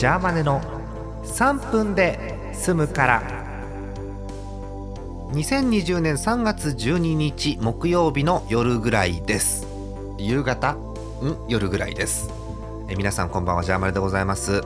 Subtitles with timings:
[0.00, 0.62] ジャーマネの
[1.24, 3.22] 3分で済むから。
[5.32, 9.66] 2020年3月12日木曜日の夜ぐらいです。
[10.16, 10.72] 夕方？
[10.72, 10.78] ん
[11.48, 12.30] 夜ぐらいです。
[12.88, 13.62] え皆さんこんばんは。
[13.62, 14.62] ジャーマネでございます。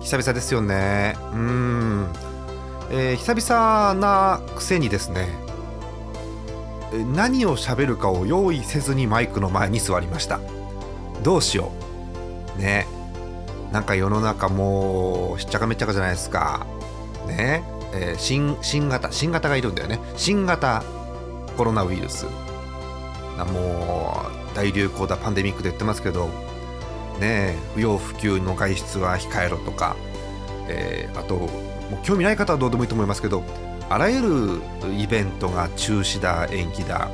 [0.00, 1.16] 久々ですよね。
[1.32, 2.08] うん、
[2.90, 5.30] えー久々なくせにですね。
[7.14, 10.40] 何を喋るかを用意せずにマイクの前に座りました。
[11.22, 11.72] どうしよ
[12.58, 12.60] う。
[12.60, 12.86] ね。
[13.72, 16.66] なんか世の中もうしっちゃかめっちゃかじゃないですか。
[17.26, 17.64] ね。
[17.94, 19.98] えー新新型新型がいるんだよね。
[20.16, 20.82] 新型
[21.56, 22.26] コロナウイルス。
[23.38, 26.28] もう大流行だパンデミックで言ってますけど。
[27.18, 27.56] ね。
[27.74, 29.96] 不要不急の外出は控えろとか、
[30.68, 31.48] えーあとも
[32.02, 33.42] う興味ない方はどうでもいいと思いますけど。
[33.88, 34.62] あらゆる
[34.98, 37.10] イベントが中止だ延期だ。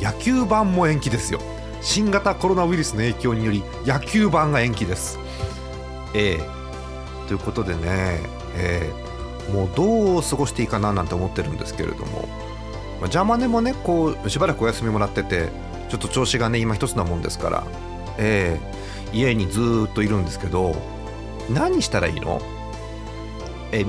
[0.00, 1.40] 野球盤も延期ですよ。
[1.82, 5.18] 新型コロナウイルスの影響により野球盤が延期です。
[6.14, 7.26] ええ。
[7.26, 8.20] ということでね、
[8.56, 8.92] え
[9.50, 9.52] え。
[9.52, 12.28] もうどう過ごしていいかななんて思ってるんですけれども、
[13.00, 15.48] まあ、ジャーマネもねこうしばらくお休みもらってて
[15.90, 17.66] ちょっと調子がね今一つなもんですから、
[18.18, 18.58] え
[19.12, 19.16] え。
[19.16, 20.74] 家にずっといるんですけど
[21.50, 22.40] 何したらいいの？
[23.70, 23.84] え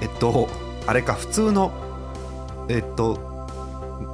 [0.00, 0.48] えっと
[0.86, 1.72] あれか普通の
[2.68, 3.18] えっと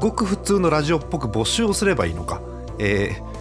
[0.01, 2.41] ごく普通のラジオっぽく募集をすればいいのか。
[2.79, 3.33] えー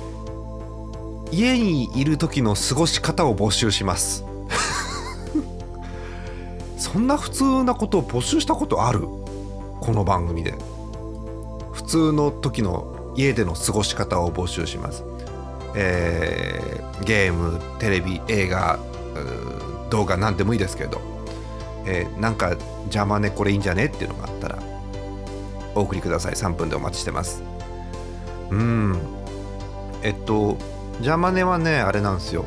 [1.31, 4.25] 家にいる時の過ごし方を募集します。
[6.77, 9.07] そんな普通なことを募集したことある？
[9.79, 10.55] この番組で。
[11.71, 15.03] 普通の時の家での過ごし方を募集します。
[15.75, 18.77] えーゲームテレビ映画
[19.89, 21.01] 動画何でもいいですけど、
[21.85, 22.51] えーなんか
[22.83, 23.85] 邪魔ねこれいいんじゃね？
[23.85, 24.59] っていうのがあったら
[25.75, 26.33] お送りください。
[26.33, 27.41] 3分でお待ちしてます。
[28.49, 28.99] うん。
[30.03, 30.57] えっと
[30.99, 32.45] ジャマネはねあれなんですよ。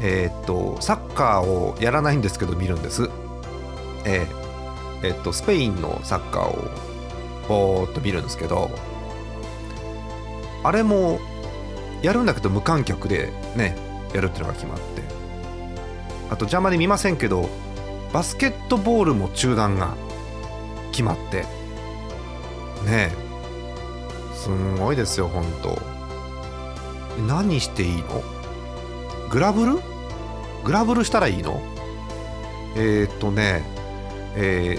[0.00, 3.10] えーっとサッカーをやらないんですけど見るんです。
[4.04, 6.70] えーえっとスペインのサッカーを
[7.48, 8.70] ぼーっと見るんですけど
[10.62, 11.20] あれも
[12.00, 13.76] やるんだけど無観客でね
[14.14, 15.02] やるっていうのが決まって。
[16.30, 17.50] あとジャマネ見ませんけど
[18.12, 19.94] バスケットボールも中断が
[20.90, 21.42] 決まって。
[22.86, 23.12] ねえ。
[24.34, 25.93] すんごいですよ本当。
[27.26, 28.22] 何していいの？
[29.30, 29.78] グラブル？
[30.64, 31.60] グラブルしたらいいの？
[32.76, 33.62] えー、っとね
[34.36, 34.78] え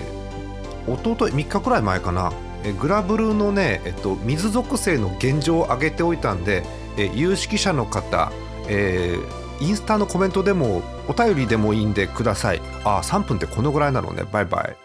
[0.85, 2.34] ー、おととい3日くらい前かな。
[2.63, 6.63] えグラブルのね、えっと、水属性の現状を上げておいたんで、
[6.97, 8.31] え有識者の方、
[8.67, 12.62] えーインスタのコメントでもお便りでもいいんでください。
[12.84, 14.23] あー3分ってこのぐらいなのね。
[14.29, 14.84] バイバイ。